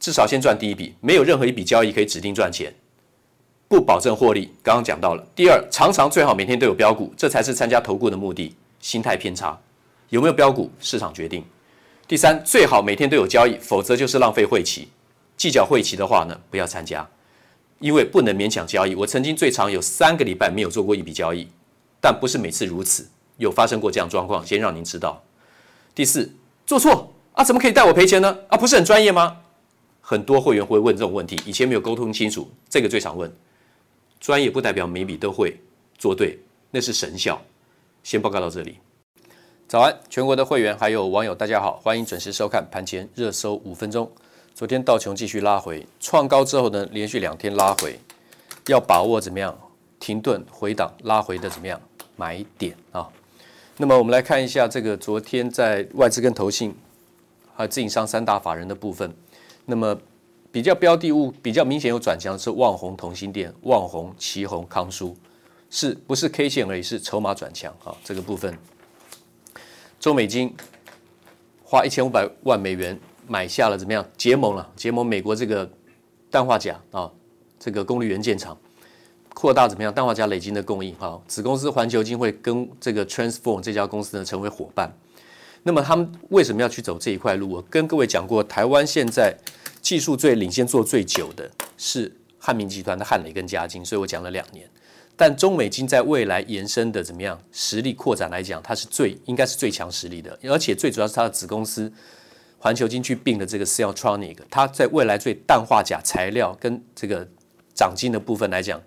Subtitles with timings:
[0.00, 2.72] 至少先赚第一笔，没有任何一笔交易可以指定赚钱，
[3.68, 4.52] 不保证获利。
[4.62, 5.26] 刚刚讲到了。
[5.34, 8.54] 第二，常常最好每天都有标股，这才是参加投顾的目的。
[8.80, 9.58] 心态偏差，
[10.10, 11.44] 有没有标股，市场决定。
[12.06, 14.88] 第三，最好每天都有交易，否则就是浪费会期。
[15.36, 17.06] 计较会期的话呢，不要参加，
[17.80, 18.94] 因为不能勉强交易。
[18.94, 21.48] 我曾经最长有三个礼拜没有做过一笔交易，
[22.00, 25.22] 但不是每次如此，有发生过这样状况，先让您知道。
[25.94, 26.32] 第四，
[26.64, 28.38] 做错啊，怎么可以带我赔钱呢？
[28.46, 29.38] 啊，不是很专业吗？
[30.10, 33.30] 很多会员会问这种问题，以前没有沟通清楚，这个最常问。
[34.18, 35.60] 专业不代表每笔都会
[35.98, 36.38] 做对，
[36.70, 37.38] 那是神效。
[38.02, 38.78] 先报告到这里。
[39.68, 44.10] 早安，全国的会员还有网友，大家好，欢迎准时收看盘前热搜五分钟。
[44.54, 47.98] 昨天道琼继续拉回，创高之后呢，连续两天拉回，
[48.68, 49.54] 要把握怎么样
[50.00, 51.78] 停顿回档拉回的怎么样
[52.16, 53.06] 买点啊？
[53.76, 56.74] 那么我们来看一下这个昨天在外资跟投信
[57.54, 59.14] 还有自营商三大法人的部分。
[59.70, 59.94] 那么
[60.50, 65.14] 比较标的物比较明显有转强的是旺宏、同心店、旺宏、奇鋐、康舒，
[65.68, 66.82] 是不是 K 线而已？
[66.82, 68.56] 是筹码转强啊，这个部分。
[70.00, 70.54] 中美金
[71.62, 74.02] 花一千五百万美元买下了怎么样？
[74.16, 75.70] 结盟了，结盟美国这个
[76.30, 77.12] 氮化钾啊，
[77.60, 78.56] 这个功率元件厂，
[79.34, 79.92] 扩大怎么样？
[79.92, 84.90] 氮化钾累积的供应哈，子公司环球金会跟这个 Transform 这家公司呢成为伙伴。
[85.62, 87.50] 那么他们为什么要去走这一块路？
[87.50, 89.36] 我跟各位讲过，台湾现在
[89.82, 94.68] 技术最领先、做最久的是汉明集团的汉磊跟嘉金，所以我讲了两年。
[95.16, 101.92] 但中美金在未来延伸的怎么样实力扩展来讲，它是最应该是最强实力的，而且最主要是它的子公司
[102.58, 107.28] 环球金去并的这个 Celltronic，它在未来最氮化钾材料跟这个
[107.74, 108.80] 长晶的部分来讲。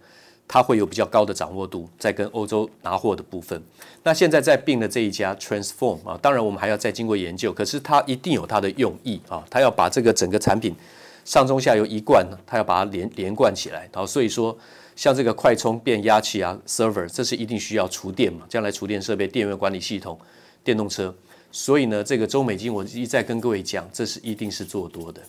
[0.53, 3.63] 它会有比较高的掌握度，在跟欧洲拿货的部分。
[4.03, 10.75] 那现在在并的这一家 Transform 啊，当然我们还要再经过研究，可是它一定有它的用意啊，它要把这个整个产品
[11.23, 13.89] 上中下游一贯呢，它要把它连连贯起来。
[13.93, 14.57] 然后所以说，
[14.93, 20.19] 像这个快充变压器啊，server，这是一定需要厨电嘛，将来厨电设备、电源管理系统、
[20.65, 21.15] 电动车。
[21.49, 25.21] 所以呢，这个中美金我一再跟各位讲，这是一定是做多的。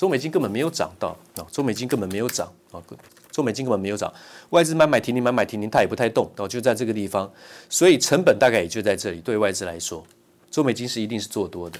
[0.00, 2.82] 中美金根本没有涨到啊，中美金根本没有涨啊。
[3.30, 4.10] 中美金根本没有涨，
[4.48, 7.30] 外资买买停停买买停停，它也不太动，哦，就在这个地方，
[7.68, 9.20] 所以成本大概也就在这里。
[9.20, 10.02] 对外资来说，
[10.50, 11.78] 中美金是一定是做多的。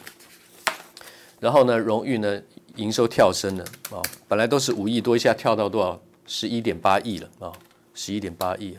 [1.41, 2.43] 然后呢，荣誉呢，
[2.77, 5.99] 营收跳升了啊，本来都是五亿多，一下跳到多少？
[6.27, 7.51] 十一点八亿了啊，
[7.95, 8.77] 十一点八亿。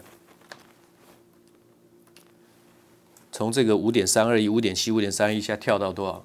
[3.31, 6.23] 从这个五点三二亿、五点七、五点三亿一下跳到多少？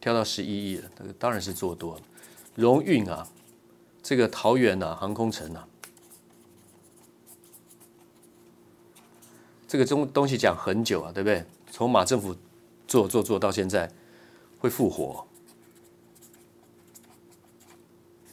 [0.00, 2.00] 跳到十一亿了，这个当然是做多了。
[2.54, 3.28] 荣运啊，
[4.02, 5.66] 这个桃园啊，航空城啊。
[9.66, 11.44] 这个东东西讲很久啊，对不对？
[11.72, 12.36] 从马政府
[12.86, 13.90] 做做做到现在
[14.60, 15.26] 会复活，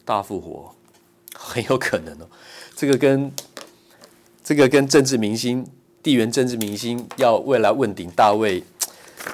[0.05, 0.75] 大复活
[1.33, 2.29] 很有可能哦。
[2.75, 3.31] 这个跟
[4.43, 5.65] 这个跟政治明星、
[6.03, 8.63] 地缘政治明星要未来问鼎大位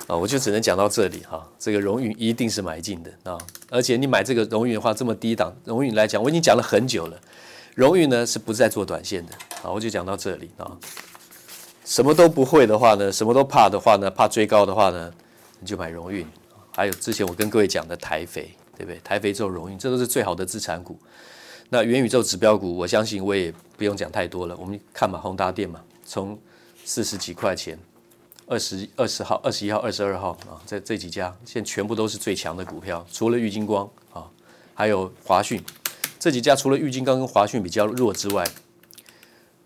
[0.08, 1.48] 啊，我就只能讲到这里哈。
[1.60, 3.38] 这个荣运一定是买进的啊，
[3.70, 7.20] 而且你买这个荣运的话，这么低档荣运来讲，我已经讲了很久了。
[7.76, 10.78] 荣运呢是不再做短线的，啊，我就讲到这里啊。
[11.86, 15.14] 什么都不会的话呢，什么都怕的话呢，怕追高的话呢，
[15.60, 16.28] 你就买荣运。
[16.76, 19.00] 还有之前我跟各位讲的台肥，对不对？
[19.04, 21.00] 台肥做荣运，这都是最好的资产股。
[21.70, 24.56] 那元宇宙指标股，我相信我也不用讲太多了。
[24.58, 26.38] 我们看嘛，宏达电嘛，从
[26.84, 27.78] 四十几块钱，
[28.48, 34.26] 二十二十号、二十一号、二十二号啊，这这几家现在全部都是最强的股票，除了玉金光啊，
[34.74, 35.62] 还有华讯。
[36.18, 38.48] 这几家除了玉金光跟华讯比较弱之外，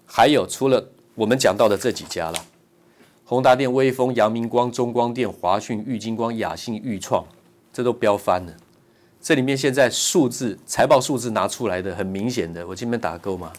[0.06, 0.86] 还有除了
[1.16, 2.46] 我们讲到的这几家了，
[3.24, 7.24] 宏达电、威锋、阳明光、中光电、华讯、玉金光、雅信、钰创，
[7.72, 8.54] 这都飙翻了。
[9.22, 13.54] 这里面现在数字财报数字拿出来的很明显的，我这边打勾嘛。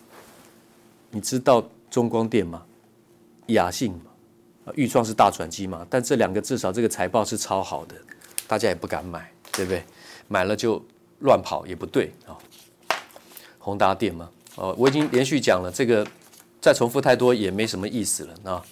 [1.12, 2.62] 你知道中光电吗？
[3.46, 3.94] 雅信，
[4.74, 5.86] 预创是大转机嘛？
[5.90, 7.94] 但这两个至少这个财报是超好的，
[8.46, 9.82] 大家也不敢买，对不对？
[10.28, 10.82] 买了就
[11.20, 12.38] 乱跑也不对啊。
[13.58, 16.06] 宏达电嘛，哦，我已经连续讲了，这个
[16.60, 18.64] 再重复太多也没什么意思了啊。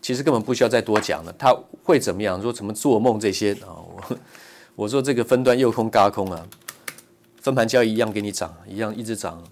[0.00, 2.40] 其实根本不需要再多讲了，它会怎么样？
[2.40, 3.68] 说怎么做梦这些啊？
[3.68, 4.18] 我
[4.76, 6.46] 我说这个分段又空嘎空啊，
[7.40, 9.42] 分盘交易一样给你涨，一样一直涨，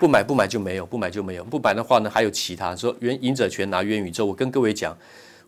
[0.00, 4.96] 不买不买就没有，不买就没有，不买的话呢还有其他说元赢者全拿元宇宙，我跟各位讲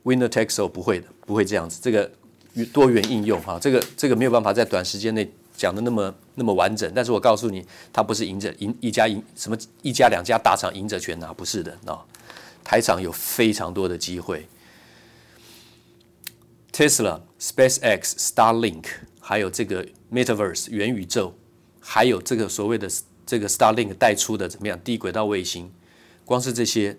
[0.04, 2.10] ，Winner takes all 不会的，不会这样子，这个
[2.72, 5.30] 多元应用哈，这个这个没有办法在短时间内。
[5.56, 7.62] 讲的那么那么完整，但是我告诉你，
[7.92, 12.00] 它不是赢者赢一家赢什么一家两家大厂赢者全拿，不是的啊。
[12.64, 14.48] 台厂有非常多的机会
[16.72, 18.84] ，Tesla、SpaceX、Starlink，
[19.20, 21.34] 还有这个 Metaverse 元宇宙，
[21.78, 22.88] 还有这个所谓的
[23.30, 25.70] 这个 Starlink 带出的怎么样低轨道卫星，
[26.24, 26.98] 光是这些，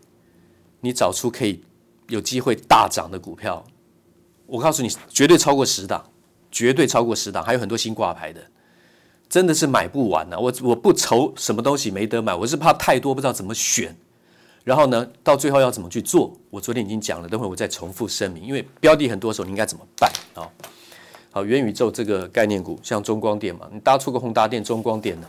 [0.79, 1.61] 你找出可以
[2.07, 3.61] 有机会大涨的股票，
[4.45, 6.09] 我告诉你，绝对超过十档。
[6.49, 8.41] 绝对超过十档，还有很多新挂牌的，
[9.27, 10.39] 真的是买不完呐、啊！
[10.39, 13.93] 我我不愁什么东西没得买，我是怕太多不知道怎么选，
[14.63, 16.33] 然后呢，到最后要怎么去做？
[16.49, 20.47] 我昨天已经讲了，等会我再重复声明，因为标的很多时候你应该怎么办啊？
[21.31, 25.27] 好，元宇宙这个概念股，像中光电嘛，你搭出个宏达电、中光电呢？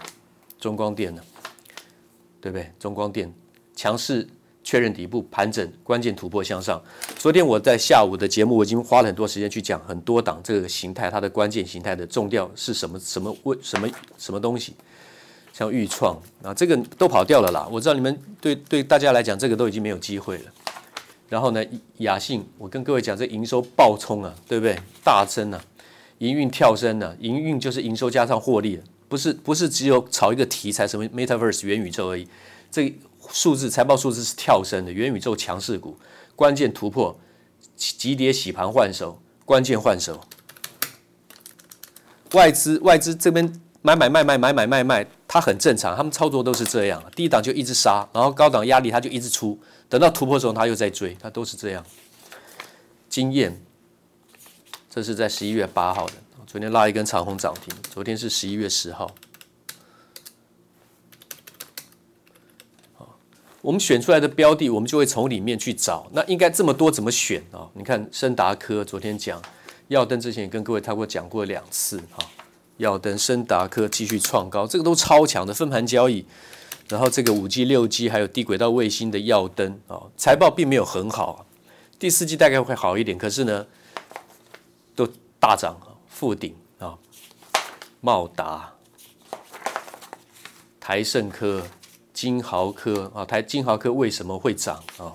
[0.63, 1.21] 中光电呢？
[2.41, 2.71] 对不对？
[2.79, 3.31] 中光电
[3.75, 4.27] 强势。
[4.65, 6.81] 确认底部盘整，关键突破向上。
[7.19, 12.97] 昨天我在下午的节目，我已经花了很多时间去讲很多档这个形态，它的关键形态的重调是什么？
[13.01, 14.73] 什么为什么什么东西？
[15.53, 17.69] 像钰创啊，这个都跑掉了啦。
[17.73, 20.45] 我知道你们对对大家来讲，这个都已经没有机会了。
[21.29, 21.61] 然后呢，
[21.97, 24.79] 雅信，我跟各位讲，这营收暴冲啊，对不对？
[25.03, 25.61] 大增啊，
[26.19, 28.81] 营运跳升啊，营运就是营收加上获利，
[29.13, 32.27] 不是不是只有炒一个题材，什么 Metaverse 元宇宙而已。
[32.71, 32.99] 这
[33.29, 35.99] 数字财报数字是跳升的，元宇宙强势股，
[36.35, 37.21] 关键突破，
[37.77, 40.19] 急跌洗盘换手，关键换手。
[42.33, 49.61] 外资外资这边买买卖卖买买卖卖，它很正常，他们操作都是这样，低档就一直杀，然后高档压力它就一直出，
[49.91, 51.85] 等到突破时候它又在追，它都是这样。
[53.11, 53.63] 经验，
[54.89, 56.15] 这是在十一月八号的，
[56.47, 59.15] 昨天拉一根长红涨停，昨天是十一月十号。
[63.61, 66.09] 我们选出来的标的，我们就会从里面去找。
[66.13, 67.69] 那应该这么多怎么选啊？
[67.75, 69.41] 你看深达科昨天讲，
[69.87, 72.29] 耀登之前也跟各位他过讲过两次哈。
[72.79, 76.27] 耀登、深达科继续创高，这个都超强的分盘交易。
[76.89, 81.47] 然后这个五 G、六 G 还有低轨道卫星的耀登啊，财报并没有很好，
[82.01, 83.65] 第四季大概会好一点，可是呢，
[84.97, 85.09] 都
[85.39, 85.81] 大涨，
[86.13, 86.99] 富鼎啊，
[88.01, 88.73] 茂达、
[90.79, 91.67] 台盛科。
[92.13, 95.13] 金豪科啊，台金豪科为什么会涨啊？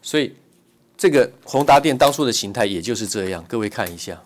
[0.00, 0.34] 所以
[0.96, 4.22] 这个宏达电当初的形态也就是这样，各位看一下，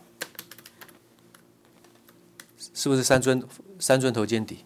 [2.72, 3.42] 是不是三尊
[3.80, 4.64] 三尊头肩底，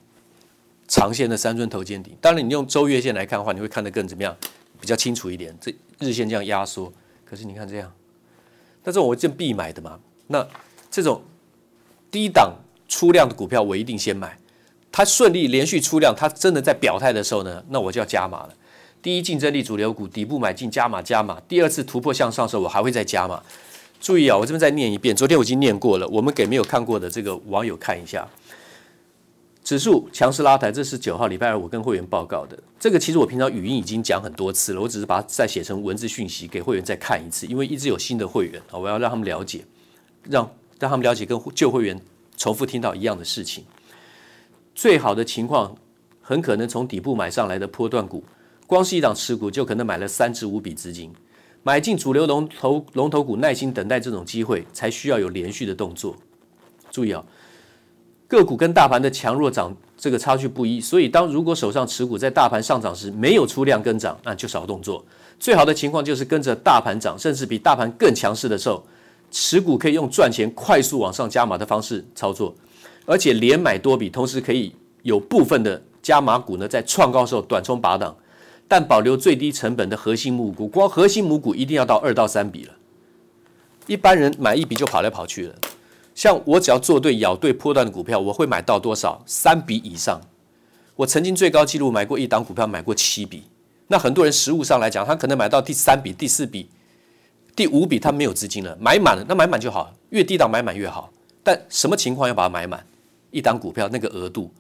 [0.87, 2.19] 长线的三尊头肩底？
[2.21, 4.37] 当然，你用周月线来看的话，你会看得更怎么样？
[4.79, 5.57] 比较清楚一点。
[5.59, 6.93] 这日线这样压缩，
[7.25, 7.91] 可是你看这样，
[8.83, 9.99] 那这种我就必买的嘛。
[10.27, 10.47] 那
[10.93, 11.23] 这种
[12.11, 12.55] 低档
[12.87, 14.39] 出量的股票，我一定先买。
[14.93, 18.55] 它顺利连续出量，它真的在表态的时候呢，那我就要加码了。
[19.01, 23.43] 第一竞争力主流股底部买进加码加码，第二次突破向上的时候，我还会再加码。
[23.99, 28.29] 注意啊，我这边再念一遍，昨天我已经念过了，我们给没有看过的这个网友看一下。
[29.65, 32.59] 指数强势拉抬，这是九号礼拜二我跟会员报告的。
[32.79, 39.65] 这个其实我平常语音已经讲很多次了，我只是把它再写成文字讯息给会员再看一次，因为一直有新的会员啊，我要让他们了解。
[40.29, 40.49] 让
[40.83, 41.97] 让他们了解跟旧会员
[42.37, 43.65] 重复听到一样的事情。
[44.75, 45.77] 最好的情况，
[46.21, 48.25] 很可能从底部买上来的波段股，
[48.67, 51.13] 光是一档持股就可能买了三至五笔资金。
[51.63, 56.17] 买进主流龙头龙头股，耐心等待这种机会，才需要有连续的动作。
[56.91, 57.25] 注意啊，
[58.27, 65.05] 个股跟大盘的强弱涨这个差距不一，所以当如果手上持股在大盘上涨时没有出量跟涨，那就少动作。
[65.39, 68.85] 最好的情况就是跟着大盘涨，甚至比大盘更强势的时候，
[69.33, 72.55] 持股可以用赚钱快速往上加码的方式操作，
[73.05, 74.73] 而且连买多笔，同时可以
[75.03, 78.15] 有部分的加码股呢，在创高时候短冲拔档。
[78.69, 82.73] 但保留最低成本的核心母股，光核心母股一定要到二到三笔了。
[83.87, 85.55] 一般人买一笔就跑来跑去了。
[86.15, 89.23] 像我只要做对、咬对波段的股票，我会买到多少？
[89.27, 90.19] 三笔以上。
[90.97, 93.43] 我曾经最高纪录买过一档股票，买过七笔。
[93.89, 96.69] 那很多人实务上来讲，他可能买到第三笔、第四笔、
[97.55, 101.13] 第五笔，他没有资金了，买满了，那买满就好，越低档买满越好。
[101.43, 102.85] 但什么情况要把它买满？
[103.31, 104.53] 一档股票那个额度，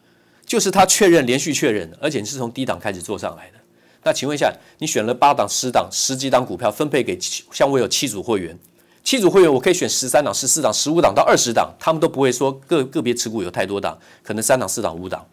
[0.44, 3.58] 就是他确认连续确认，而且你是从低档开始做上来的。
[4.02, 7.18] 那请问一下，你选了八档、十档、十几档股票分配给，
[7.52, 8.58] 像我有七组会员，
[9.04, 15.24] 七组会员我可以选十三档、十四档、十五档到二十档，他们都不会说个个别持股有太多档，可能三档、四档、五档。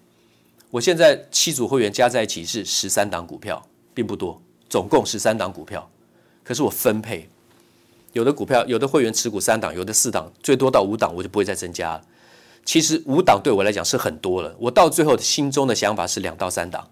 [0.70, 4.40] 我现在七组会员加在一起是十三档股票，并不多，
[4.70, 5.90] 总共十三档股票。
[6.44, 7.28] 可是我分配，
[8.14, 12.02] 有的股票有的会员持股三档，有的四档，最多到五档我就不会再增加了。
[12.66, 16.90] 其实五档对我来讲是很多了，我到最后心中的想法是两到三档，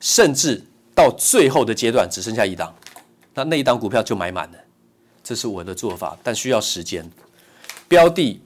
[0.00, 0.64] 甚至。
[0.94, 2.70] 到最后的阶段只剩下一档，
[3.32, 4.58] 那那一档股票就买满了，
[5.24, 7.10] 这是我的做法，但需要时间。
[7.88, 8.42] 标的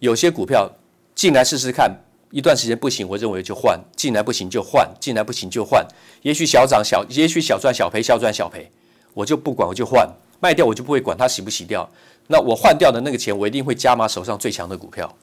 [0.00, 0.68] 有些股票
[1.14, 2.00] 进来试试看，
[2.32, 5.86] 一段时间不行，我认为就换；进来不行就换，进来不行就换。
[6.22, 8.72] 也许小涨小，也许小赚小赔，小赚小赔，
[9.12, 11.88] 我就不管，我就换，卖掉我就不会管它洗不洗掉。
[12.26, 15.14] 那我换掉的那个钱，我一定会加码手上最强的股票。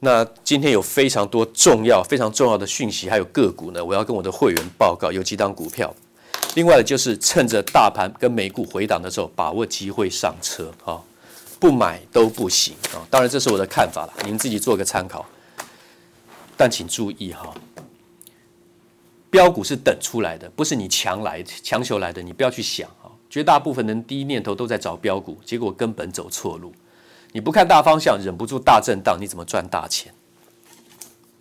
[0.00, 5.94] 那今天有非常多重要、非常重要的讯息，还有个股呢，我要跟我的会员报告，有几档股票。
[6.54, 11.00] 另外的就是趁着大盘跟美股回档的时候，把握机会上车啊，
[11.58, 13.00] 不买都不行啊。
[13.08, 15.24] 当然这是我的看法了，你们自己做个参考。
[16.56, 17.54] 但请注意哈，
[19.30, 22.88] 标股是等出来的，不是你强来强求来的，你不要去想。
[23.32, 26.70] 绝大部分人第一念头都在找标股，结果根本走错路。
[27.32, 30.12] 你不看大方向，忍不住大震荡，你怎么赚大钱？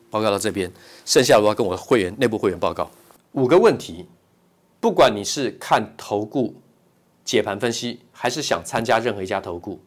[0.09, 0.71] 报告到这边，
[1.03, 2.89] 剩下的我要跟我的会员内部会员报告
[3.33, 4.05] 五个问题。
[4.79, 6.55] 不管你是看投顾
[7.25, 9.77] 解盘分析，还是想参加任何一家投顾，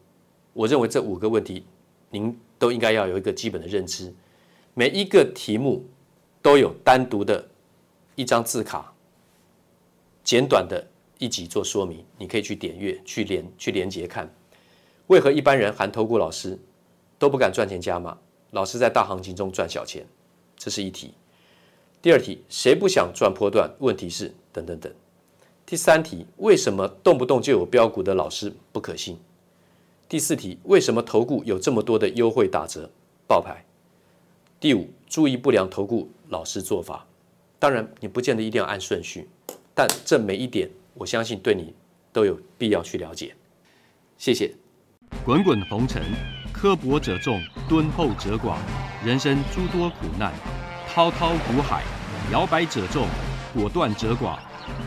[0.53, 1.65] 我认为这五个问题
[2.11, 4.13] 您都应该要有一个基本的认知。
[4.75, 5.83] 每一个题目
[6.43, 7.49] 都有单独的
[8.13, 8.93] 一张字卡，
[10.23, 10.85] 简短的
[11.17, 14.33] 一集做说明，你可以去点阅、去连、去连接看。
[15.07, 16.57] 为何一般人含投顾老师
[17.17, 18.17] 都不敢赚钱加码？
[18.51, 20.05] 老师在大行情中赚小钱，
[20.57, 21.13] 这是一题。
[22.01, 23.69] 第二题，谁不想赚波段？
[23.79, 24.91] 问题是等等等。
[25.65, 29.17] 第三题，为什么动不动就有标股的老师不可信？
[30.07, 32.89] 第四题，为什么投顾有这么多的优惠打折
[33.27, 33.65] 报牌？
[34.59, 37.07] 第五，注意不良投顾老师做法。
[37.57, 39.27] 当然，你不见得一定要按顺序，
[39.73, 41.73] 但这每一点，我相信对你
[42.13, 43.35] 都有必要去了解。
[44.17, 44.53] 谢谢。
[45.25, 46.01] 滚滚红尘，
[46.53, 48.55] 刻薄者众，敦厚者寡；
[49.05, 50.31] 人生诸多苦难，
[50.87, 51.83] 滔滔苦海，
[52.31, 53.07] 摇摆者众，
[53.53, 54.37] 果断者寡。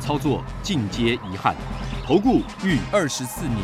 [0.00, 1.54] 操作尽皆遗憾。
[2.04, 3.58] 投顾逾二十四年，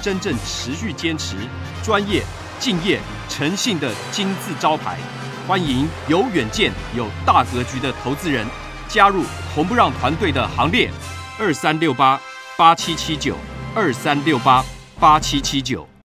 [0.00, 1.36] 真正持续坚持、
[1.84, 2.22] 专业、
[2.58, 4.98] 敬业、诚信的金字招牌。
[5.46, 8.46] 欢迎有远见、有大格局的投资人
[8.88, 9.22] 加入
[9.54, 10.90] 红不让团队的行列。
[11.38, 12.20] 二三六八
[12.56, 13.36] 八七七九，
[13.74, 14.64] 二三六八
[15.00, 15.91] 八七七九。